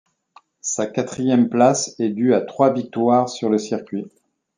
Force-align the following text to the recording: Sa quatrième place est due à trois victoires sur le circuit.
Sa 0.61 0.87
quatrième 0.87 1.47
place 1.47 1.93
est 1.99 2.09
due 2.09 2.33
à 2.33 2.41
trois 2.41 2.73
victoires 2.73 3.29
sur 3.29 3.51
le 3.51 3.59
circuit. 3.59 4.07